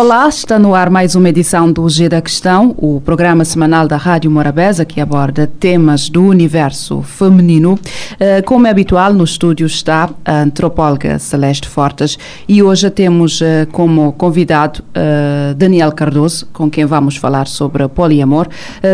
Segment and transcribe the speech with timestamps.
[0.00, 3.96] Olá, está no ar mais uma edição do G da Questão, o programa semanal da
[3.96, 7.72] Rádio Morabeza que aborda temas do universo feminino.
[7.72, 12.16] Uh, como é habitual, no estúdio está a antropóloga Celeste Fortes
[12.48, 18.46] e hoje temos uh, como convidado uh, Daniel Cardoso, com quem vamos falar sobre poliamor.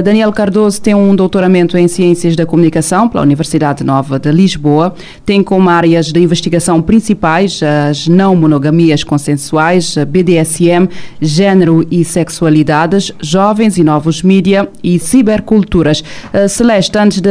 [0.02, 4.94] Daniel Cardoso tem um doutoramento em Ciências da Comunicação pela Universidade Nova de Lisboa,
[5.26, 10.88] tem como áreas de investigação principais as não monogamias consensuais, BDSM,
[11.20, 16.00] Gênero e Sexualidades, Jovens e Novos Mídia e Ciberculturas.
[16.32, 17.30] Uh, Celeste, antes de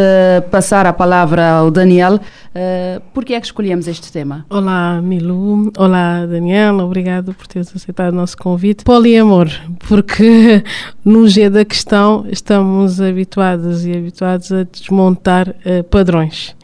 [0.51, 4.45] passar a palavra ao Daniel, uh, por que é que escolhemos este tema?
[4.49, 5.71] Olá, Milu.
[5.77, 6.79] Olá, Daniel.
[6.79, 8.83] Obrigado por teres aceitado o nosso convite.
[8.83, 9.49] Poliamor,
[9.87, 10.63] porque
[11.03, 16.55] no G da questão estamos habituados e habituados a desmontar uh, padrões.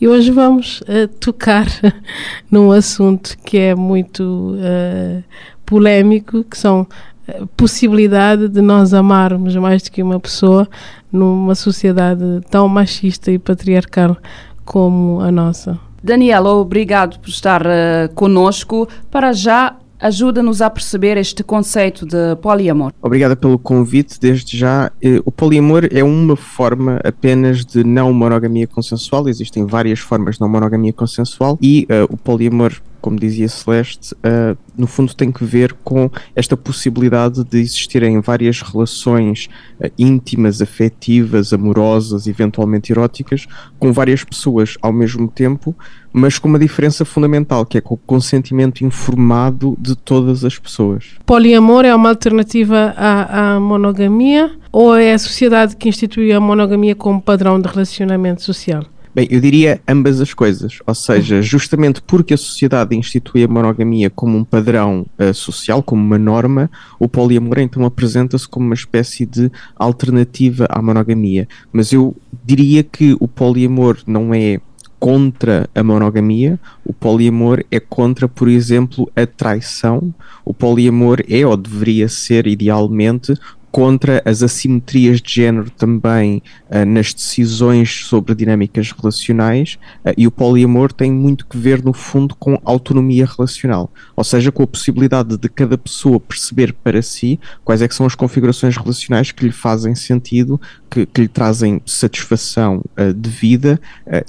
[0.00, 1.66] E hoje vamos uh, tocar
[2.50, 5.24] num assunto que é muito uh,
[5.64, 6.86] polémico, que são
[7.26, 10.68] a eh, possibilidade de nós amarmos mais do que uma pessoa
[11.10, 14.16] numa sociedade tão machista e patriarcal
[14.64, 15.78] como a nossa.
[16.02, 18.86] Daniela, obrigado por estar uh, conosco.
[19.10, 22.92] Para já, ajuda-nos a perceber este conceito de poliamor.
[23.00, 24.20] Obrigada pelo convite.
[24.20, 29.28] Desde já, eh, o poliamor é uma forma apenas de não monogamia consensual.
[29.28, 32.74] Existem várias formas de não monogamia consensual e uh, o poliamor
[33.04, 38.62] como dizia Celeste, uh, no fundo tem que ver com esta possibilidade de existirem várias
[38.62, 43.46] relações uh, íntimas, afetivas, amorosas, eventualmente eróticas,
[43.78, 45.76] com várias pessoas ao mesmo tempo,
[46.14, 51.10] mas com uma diferença fundamental, que é com o consentimento informado de todas as pessoas.
[51.26, 56.94] Poliamor é uma alternativa à, à monogamia ou é a sociedade que institui a monogamia
[56.94, 58.82] como padrão de relacionamento social?
[59.14, 64.10] Bem, eu diria ambas as coisas, ou seja, justamente porque a sociedade institui a monogamia
[64.10, 69.24] como um padrão uh, social, como uma norma, o poliamor então apresenta-se como uma espécie
[69.24, 71.46] de alternativa à monogamia.
[71.72, 74.60] Mas eu diria que o poliamor não é
[74.98, 80.12] contra a monogamia, o poliamor é contra, por exemplo, a traição.
[80.44, 83.34] O poliamor é ou deveria ser, idealmente,
[83.74, 86.40] contra as assimetrias de género também
[86.70, 91.92] uh, nas decisões sobre dinâmicas relacionais uh, e o poliamor tem muito que ver no
[91.92, 97.40] fundo com autonomia relacional, ou seja, com a possibilidade de cada pessoa perceber para si
[97.64, 101.82] quais é que são as configurações relacionais que lhe fazem sentido, que, que lhe trazem
[101.84, 103.80] satisfação uh, de vida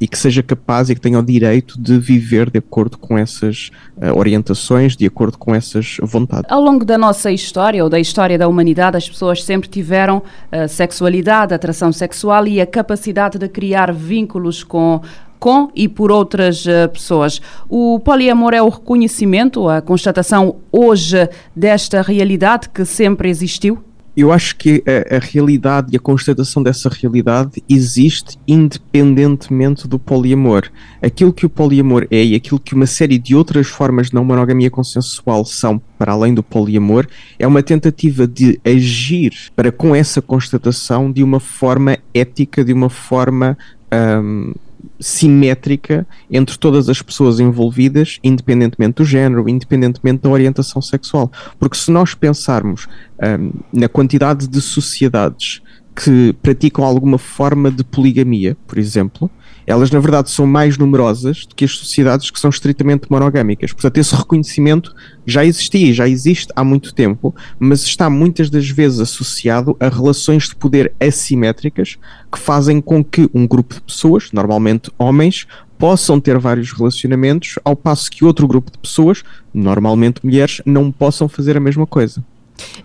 [0.01, 3.69] e que seja capaz e que tenha o direito de viver de acordo com essas
[4.15, 6.51] orientações, de acordo com essas vontades.
[6.51, 10.21] Ao longo da nossa história ou da história da humanidade, as pessoas pessoas sempre tiveram
[10.51, 15.01] a eh, sexualidade, a atração sexual e a capacidade de criar vínculos com
[15.37, 17.39] com e por outras uh, pessoas.
[17.69, 23.83] O poliamor é o reconhecimento, a constatação hoje desta realidade que sempre existiu?
[24.15, 30.69] Eu acho que a, a, realidade e a constatação dessa realidade existe independentemente do poliamor.
[31.01, 34.23] Aquilo que o poliamor é e aquilo que uma série de outras formas de não
[34.23, 40.21] monogamia consensual são, para além do poliamor, é uma tentativa de agir para com essa
[40.21, 43.57] constatação de uma forma ética, de uma forma
[43.93, 44.53] um,
[44.99, 51.31] simétrica entre todas as pessoas envolvidas, independentemente do género, independentemente da orientação sexual.
[51.59, 52.87] Porque se nós pensarmos
[53.21, 55.61] um, na quantidade de sociedades
[55.95, 59.31] que praticam alguma forma de poligamia, por exemplo,
[59.67, 63.73] elas na verdade são mais numerosas do que as sociedades que são estritamente monogâmicas.
[63.73, 64.93] Portanto, esse reconhecimento
[65.25, 70.49] já existia, já existe há muito tempo, mas está muitas das vezes associado a relações
[70.49, 71.97] de poder assimétricas
[72.31, 77.75] que fazem com que um grupo de pessoas, normalmente homens, possam ter vários relacionamentos, ao
[77.75, 82.23] passo que outro grupo de pessoas, normalmente mulheres, não possam fazer a mesma coisa.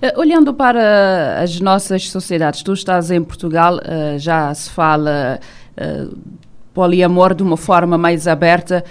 [0.03, 5.39] Uh, olhando para as nossas sociedades, tu estás em Portugal, uh, já se fala
[5.77, 6.19] uh,
[6.73, 8.85] poliamor de uma forma mais aberta,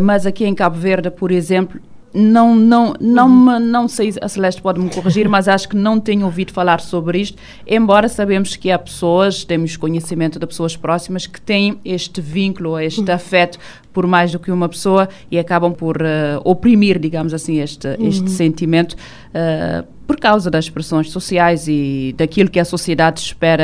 [0.00, 1.80] mas aqui em Cabo Verde, por exemplo,
[2.14, 3.58] não, não, não, uhum.
[3.58, 7.20] não sei, a Celeste pode me corrigir, mas acho que não tenho ouvido falar sobre
[7.20, 12.78] isto, embora sabemos que há pessoas, temos conhecimento de pessoas próximas que têm este vínculo,
[12.78, 13.14] este uhum.
[13.14, 13.58] afeto
[13.92, 18.08] por mais do que uma pessoa e acabam por uh, oprimir, digamos assim, este, uhum.
[18.08, 23.62] este sentimento uh, por causa das pressões sociais e daquilo que a sociedade espera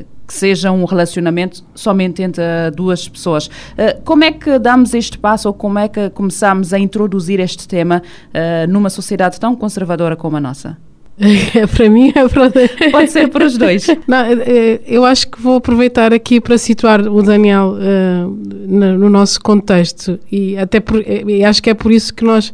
[0.00, 2.42] uh, que seja um relacionamento somente entre
[2.74, 3.46] duas pessoas.
[3.46, 7.68] Uh, como é que damos este passo ou como é que começamos a introduzir este
[7.68, 10.76] tema uh, numa sociedade tão conservadora como a nossa?
[11.54, 12.50] É para mim, é para.
[12.90, 13.86] Pode ser para os dois.
[14.08, 19.40] Não, é, eu acho que vou aproveitar aqui para situar o Daniel uh, no nosso
[19.40, 22.48] contexto e até por, e acho que é por isso que nós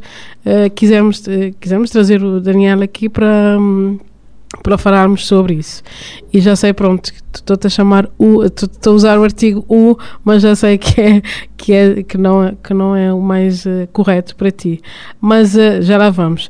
[0.45, 3.57] uh, quisemos, uh, quisemos trazer o Daniel aqui para.
[3.59, 3.97] Um,
[4.63, 5.81] para falarmos sobre isso.
[6.31, 10.43] E já sei, pronto, estou-te a chamar U, estou a usar o artigo U, mas
[10.43, 11.21] já sei que, é,
[11.57, 14.81] que, é, que, não, é, que não é o mais uh, correto para ti.
[15.19, 16.49] Mas uh, já lá vamos.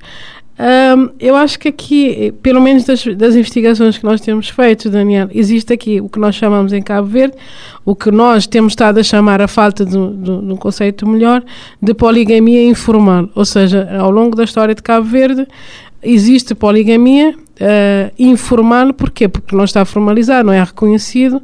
[0.62, 5.28] Um, eu acho que aqui, pelo menos das, das, investigações que nós temos feito, Daniel,
[5.32, 7.36] existe aqui o que nós chamamos em Cabo Verde,
[7.84, 11.44] o que nós temos estado a chamar a falta de, de, de um conceito melhor,
[11.82, 13.28] de poligamia informal.
[13.34, 15.48] Ou seja, ao longo da história de Cabo Verde,
[16.04, 19.28] existe poligamia uh, informal, porquê?
[19.28, 21.42] Porque não está formalizado, não é reconhecido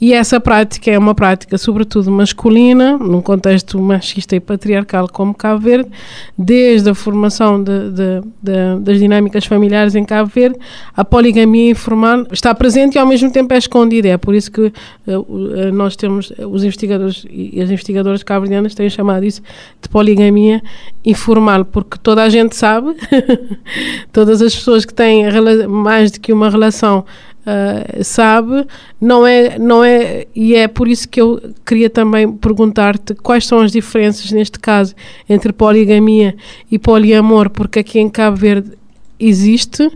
[0.00, 5.60] e essa prática é uma prática sobretudo masculina, num contexto machista e patriarcal como Cabo
[5.60, 5.90] Verde,
[6.38, 10.58] desde a formação de, de, de, das dinâmicas familiares em Cabo Verde,
[10.94, 14.72] a poligamia informal está presente e ao mesmo tempo é escondida, é por isso que
[15.06, 19.42] uh, nós temos, os investigadores e as investigadoras cabo-verdianas têm chamado isso
[19.80, 20.62] de poligamia
[21.04, 22.94] informal, porque toda a gente sabe,
[24.12, 25.28] todas as pessoas que têm
[25.66, 27.04] mais do que uma relação
[27.46, 28.66] uh, sabe,
[29.00, 33.60] não é, não é, e é por isso que eu queria também perguntar-te quais são
[33.60, 34.94] as diferenças neste caso
[35.28, 36.34] entre poligamia
[36.70, 38.72] e poliamor, porque aqui em Cabo Verde
[39.18, 39.90] existe,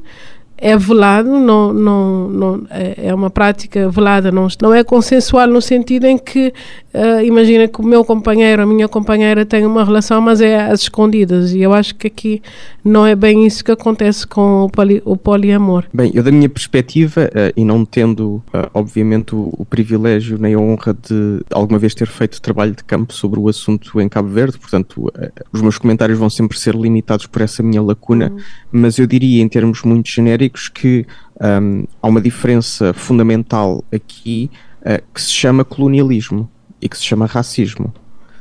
[0.60, 5.62] é velado, não, não, não, é, é uma prática velada, não, não é consensual no
[5.62, 6.52] sentido em que
[6.92, 10.82] uh, imagina que o meu companheiro, a minha companheira tem uma relação, mas é às
[10.82, 12.42] escondidas, e eu acho que aqui
[12.84, 15.84] não é bem isso que acontece com o, poli, o poliamor.
[15.94, 20.52] Bem, eu da minha perspectiva, uh, e não tendo uh, obviamente o, o, privilégio nem
[20.52, 24.28] a honra de alguma vez ter feito trabalho de campo sobre o assunto em Cabo
[24.28, 25.10] Verde, portanto
[25.52, 28.38] os meus comentários vão sempre ser limitados por essa minha lacuna, uhum.
[28.72, 31.06] mas eu diria em termos muito genéricos que
[31.40, 34.50] um, há uma diferença fundamental aqui
[34.82, 36.50] uh, que se chama colonialismo
[36.80, 37.92] e que se chama racismo.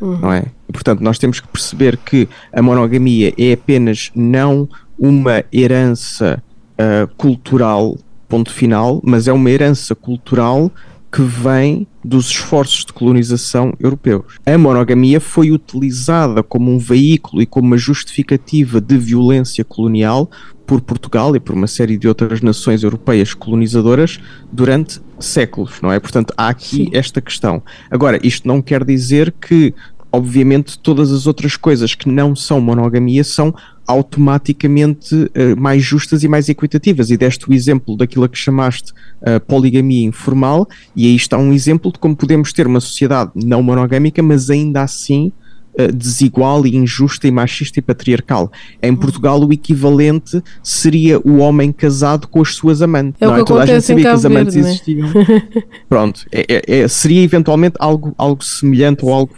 [0.01, 0.17] Uhum.
[0.17, 0.45] Não é?
[0.67, 4.67] E, portanto, nós temos que perceber que a monogamia é apenas não
[4.97, 6.41] uma herança
[6.73, 7.97] uh, cultural,
[8.27, 10.71] ponto final, mas é uma herança cultural
[11.11, 14.39] que vem dos esforços de colonização europeus.
[14.43, 20.29] A monogamia foi utilizada como um veículo e como uma justificativa de violência colonial
[20.65, 24.19] por Portugal e por uma série de outras nações europeias colonizadoras
[24.51, 25.99] durante séculos, não é?
[25.99, 26.89] Portanto, há aqui Sim.
[26.93, 27.61] esta questão.
[27.91, 29.73] Agora, isto não quer dizer que,
[30.11, 33.53] obviamente, todas as outras coisas que não são monogamia são
[33.87, 37.09] automaticamente uh, mais justas e mais equitativas.
[37.09, 38.91] E deste o exemplo daquilo a que chamaste
[39.21, 43.63] uh, poligamia informal, e aí está um exemplo de como podemos ter uma sociedade não
[43.63, 45.31] monogâmica, mas ainda assim
[45.73, 48.51] uh, desigual e injusta e machista e patriarcal.
[48.81, 53.19] Em Portugal, o equivalente seria o homem casado com as suas amantes.
[53.21, 53.43] É não é?
[53.43, 54.59] Toda a gente sabia que as amantes é?
[54.59, 55.09] existiam.
[55.89, 59.33] Pronto, é, é, é, seria eventualmente algo, algo semelhante ou algo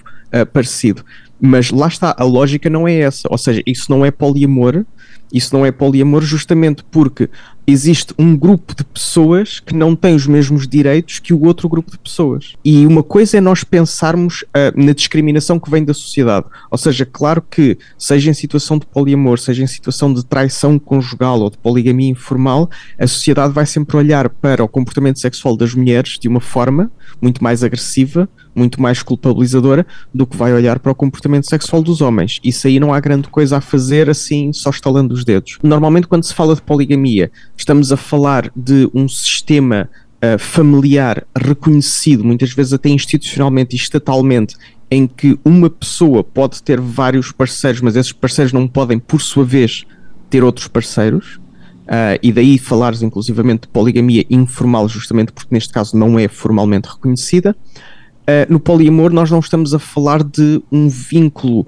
[0.53, 1.03] parecido.
[1.39, 3.27] Mas lá está, a lógica não é essa.
[3.31, 4.85] Ou seja, isso não é poliamor,
[5.33, 7.29] isso não é poliamor justamente porque
[7.65, 11.91] existe um grupo de pessoas que não tem os mesmos direitos que o outro grupo
[11.91, 12.53] de pessoas.
[12.65, 16.45] E uma coisa é nós pensarmos uh, na discriminação que vem da sociedade.
[16.69, 21.39] Ou seja, claro que, seja em situação de poliamor, seja em situação de traição conjugal
[21.39, 26.17] ou de poligamia informal, a sociedade vai sempre olhar para o comportamento sexual das mulheres
[26.19, 26.91] de uma forma
[27.21, 32.01] muito mais agressiva, muito mais culpabilizadora do que vai olhar para o comportamento sexual dos
[32.01, 32.39] homens.
[32.43, 35.57] Isso aí não há grande coisa a fazer assim, só estalando os dedos.
[35.63, 42.23] Normalmente, quando se fala de poligamia, estamos a falar de um sistema uh, familiar reconhecido,
[42.23, 44.55] muitas vezes até institucionalmente e estatalmente,
[44.89, 49.45] em que uma pessoa pode ter vários parceiros, mas esses parceiros não podem, por sua
[49.45, 49.85] vez,
[50.29, 51.39] ter outros parceiros.
[51.81, 56.87] Uh, e daí falares inclusivamente de poligamia informal, justamente porque neste caso não é formalmente
[56.87, 57.55] reconhecida.
[58.31, 61.61] Uh, no poliamor, nós não estamos a falar de um vínculo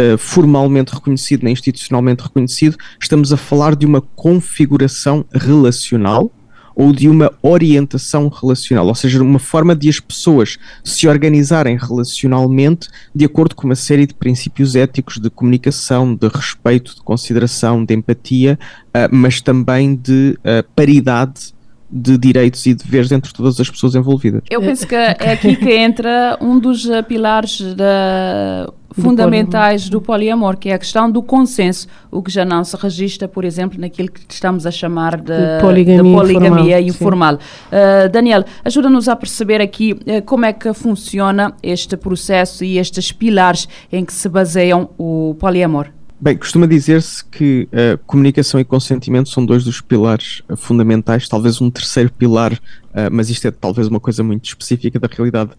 [0.00, 6.30] uh, formalmente reconhecido, nem institucionalmente reconhecido, estamos a falar de uma configuração relacional
[6.74, 12.88] ou de uma orientação relacional, ou seja, uma forma de as pessoas se organizarem relacionalmente
[13.14, 17.94] de acordo com uma série de princípios éticos de comunicação, de respeito, de consideração, de
[17.94, 18.58] empatia,
[18.88, 20.38] uh, mas também de
[20.74, 21.55] paridade
[21.90, 24.42] de direitos e deveres entre todas as pessoas envolvidas.
[24.50, 30.70] Eu penso que é aqui que entra um dos pilares da fundamentais do poliamor, que
[30.70, 34.20] é a questão do consenso, o que já não se registra, por exemplo, naquilo que
[34.28, 37.34] estamos a chamar de, de poligamia, de poligamia informal.
[37.34, 37.34] informal.
[37.34, 43.12] Uh, Daniel, ajuda-nos a perceber aqui uh, como é que funciona este processo e estes
[43.12, 45.95] pilares em que se baseiam o poliamor.
[46.18, 51.60] Bem, costuma dizer-se que uh, comunicação e consentimento são dois dos pilares uh, fundamentais, talvez
[51.60, 55.50] um terceiro pilar, uh, mas isto é talvez uma coisa muito específica da realidade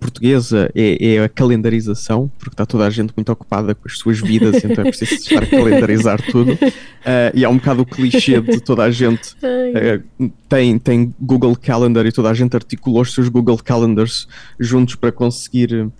[0.00, 4.18] portuguesa, é, é, a calendarização, porque está toda a gente muito ocupada com as suas
[4.18, 6.58] vidas, então é preciso estar a calendarizar tudo.
[7.34, 9.36] e há um bocado o clichê de toda a gente
[10.48, 14.26] tem, tem Google Calendar e toda a gente articulou os seus Google Calendars
[14.58, 15.92] juntos para conseguir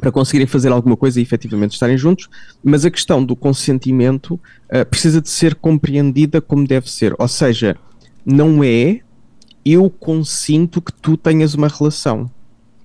[0.00, 2.28] para conseguirem fazer alguma coisa e efetivamente estarem juntos,
[2.62, 7.14] mas a questão do consentimento uh, precisa de ser compreendida como deve ser.
[7.18, 7.76] Ou seja,
[8.24, 9.00] não é
[9.64, 12.30] eu consinto que tu tenhas uma relação.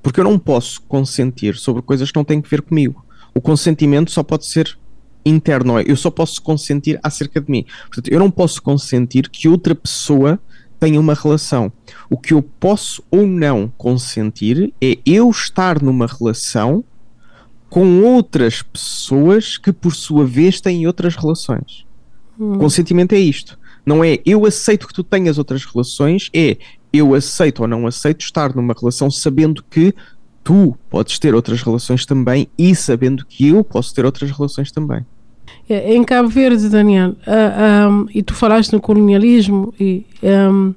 [0.01, 3.05] Porque eu não posso consentir sobre coisas que não têm que ver comigo.
[3.33, 4.77] O consentimento só pode ser
[5.25, 5.83] interno, é?
[5.87, 7.65] eu só posso consentir acerca de mim.
[7.83, 10.39] Portanto, eu não posso consentir que outra pessoa
[10.79, 11.71] tenha uma relação.
[12.09, 16.83] O que eu posso ou não consentir é eu estar numa relação
[17.73, 21.87] com outras pessoas que, por sua vez, têm outras relações.
[22.39, 22.59] Hum.
[22.59, 23.57] Consentimento é isto.
[23.83, 26.55] Não é eu aceito que tu tenhas outras relações, é
[26.93, 29.91] eu aceito ou não aceito estar numa relação sabendo que
[30.43, 35.03] tu podes ter outras relações também e sabendo que eu posso ter outras relações também.
[35.67, 40.05] É, em Cabo Verde, Daniel, uh, ah, um, e tu falaste no colonialismo e.
[40.21, 40.75] Um,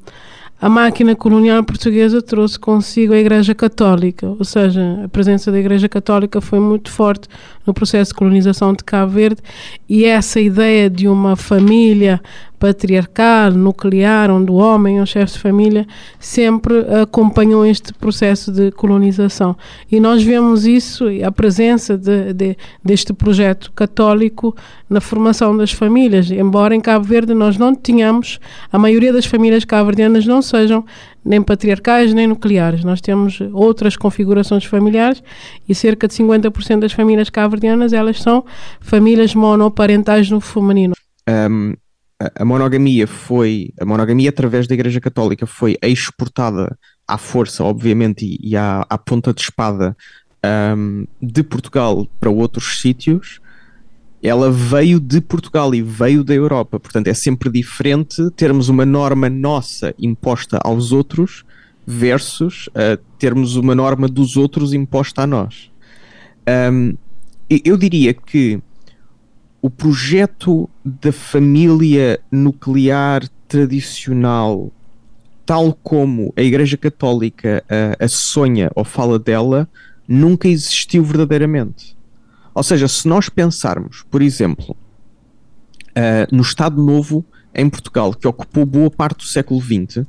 [0.61, 5.89] a máquina colonial portuguesa trouxe consigo a Igreja Católica, ou seja, a presença da Igreja
[5.89, 7.29] Católica foi muito forte
[7.67, 9.43] no processo de colonização de Cabo Verde
[9.89, 12.21] e essa ideia de uma família
[12.59, 15.87] patriarcal, nuclear, onde o homem é o chefe de família,
[16.19, 19.57] sempre acompanhou este processo de colonização.
[19.91, 24.57] E nós vemos isso, a presença de, de, deste projeto católico
[24.89, 26.31] na formação das famílias.
[26.31, 28.39] Embora em Cabo Verde nós não tenhamos,
[28.73, 30.85] a maioria das famílias cabo-verdianas não sejam
[31.27, 32.85] nem patriarcais nem nucleares.
[32.85, 35.23] Nós temos outras configurações familiares
[35.69, 38.45] e cerca de 50% das famílias cabo-verdianas elas são
[38.81, 40.95] famílias monoparentais no feminino.
[41.29, 41.75] Um,
[42.35, 48.51] a monogamia foi, a monogamia através da Igreja Católica foi exportada à força, obviamente, e,
[48.51, 49.95] e à, à, ponta de espada
[50.75, 53.41] um, de Portugal para outros sítios.
[54.27, 59.31] Ela veio de Portugal e veio da Europa, portanto é sempre diferente termos uma norma
[59.31, 61.45] nossa imposta aos outros
[61.87, 65.71] versus uh, termos uma norma dos outros imposta a nós.
[66.73, 66.97] Um,
[67.49, 68.61] eu diria que
[69.63, 74.73] o projeto da família nuclear tradicional,
[75.45, 79.69] tal como a Igreja Católica a, a sonha ou fala dela,
[80.09, 81.96] nunca existiu verdadeiramente.
[82.57, 84.75] Ou seja, se nós pensarmos, por exemplo,
[85.91, 87.23] uh, no Estado Novo
[87.55, 90.07] em Portugal, que ocupou boa parte do século XX,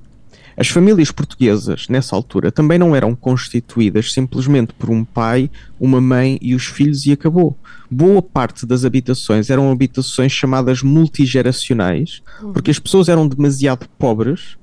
[0.55, 6.39] as famílias portuguesas, nessa altura, também não eram constituídas simplesmente por um pai, uma mãe
[6.41, 7.53] e os filhos e acabou.
[7.91, 12.53] Boa parte das habitações eram habitações chamadas multigeracionais, uhum.
[12.53, 14.55] porque as pessoas eram demasiado pobres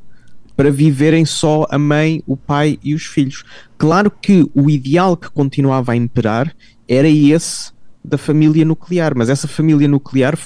[0.57, 3.45] para viverem só a mãe, o pai e os filhos.
[3.77, 6.57] Claro que o ideal que continuava a imperar
[6.89, 7.74] era esse
[8.05, 10.39] da família nuclear, mas essa família nuclear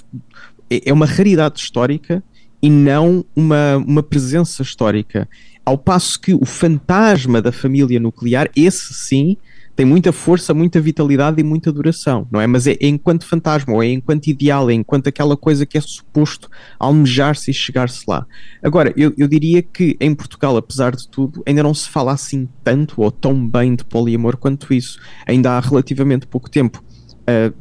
[0.70, 2.22] é, é uma raridade histórica
[2.62, 5.28] e não uma, uma presença histórica.
[5.64, 9.36] Ao passo que o fantasma da família nuclear, esse sim,
[9.78, 12.48] tem muita força, muita vitalidade e muita duração, não é?
[12.48, 15.80] Mas é, é enquanto fantasma, ou é enquanto ideal, é enquanto aquela coisa que é
[15.80, 16.50] suposto
[16.80, 18.26] almejar-se e chegar-se lá.
[18.60, 22.48] Agora, eu, eu diria que em Portugal, apesar de tudo, ainda não se fala assim
[22.64, 24.98] tanto ou tão bem de poliamor quanto isso.
[25.24, 26.82] Ainda há relativamente pouco tempo,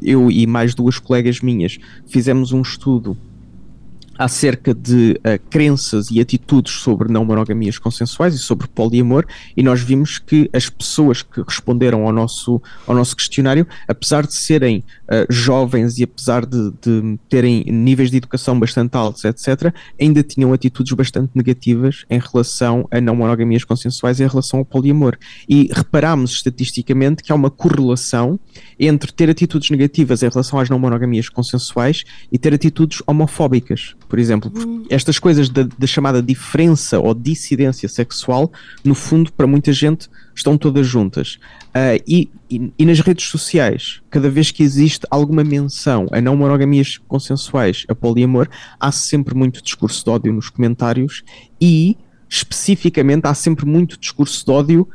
[0.01, 3.17] eu e mais duas colegas minhas fizemos um estudo
[4.17, 9.81] acerca de uh, crenças e atitudes sobre não monogamias consensuais e sobre poliamor, e nós
[9.81, 15.31] vimos que as pessoas que responderam ao nosso, ao nosso questionário, apesar de serem uh,
[15.31, 20.93] jovens e apesar de, de, terem níveis de educação bastante altos, etc., ainda tinham atitudes
[20.93, 25.17] bastante negativas em relação a não monogamias consensuais e em relação ao poliamor.
[25.47, 28.39] E reparámos estatisticamente que há uma correlação
[28.79, 34.19] entre ter atitudes negativas em relação às não monogamias consensuais e ter atitudes homofóbicas por
[34.19, 34.51] exemplo.
[34.89, 38.51] Estas coisas da, da, chamada diferença ou dissidência sexual,
[38.83, 41.39] no fundo, para muita gente, estão todas juntas.
[41.69, 46.35] Uh, e, e, e, nas redes sociais, cada vez que existe alguma menção a não
[46.35, 48.47] monogamias consensuais, a poliamor,
[48.79, 51.23] há sempre muito discurso de ódio nos comentários
[51.59, 51.97] e,
[52.29, 54.87] especificamente, há sempre muito discurso de ódio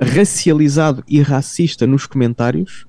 [0.00, 2.86] racializado e racista nos comentários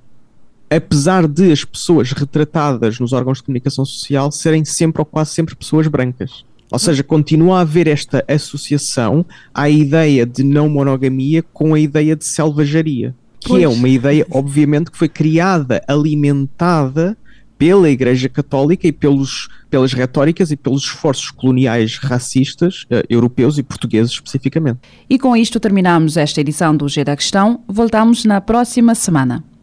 [0.69, 5.55] apesar de as pessoas retratadas nos órgãos de comunicação social serem sempre ou quase sempre
[5.55, 6.45] pessoas brancas.
[6.71, 12.15] Ou seja, continua a haver esta associação à ideia de não monogamia com a ideia
[12.15, 13.63] de selvageria, que é pois.
[13.63, 17.17] é uma ideia, obviamente, que foi criada, alimentada
[17.57, 23.63] pela Igreja Católica e pelos, pelas retóricas e pelos esforços coloniais racistas uh, europeus e
[23.63, 24.79] portugueses especificamente.
[25.09, 27.63] E com isto terminamos esta edição do G da Questão.
[27.67, 29.43] Voltamos na próxima semana.